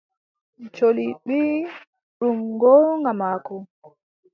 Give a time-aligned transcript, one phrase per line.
[0.75, 1.59] Colli mbii:
[2.17, 3.55] ɗum goonga maako.